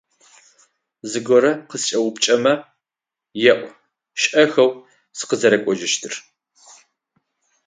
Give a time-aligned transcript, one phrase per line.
[1.09, 2.53] Зыгорэ къыскӏэупчӏэмэ,
[3.51, 3.69] еӏу
[4.21, 4.71] шӏэхэу
[5.17, 6.13] сыкъызэрэкӏожьыщтыр.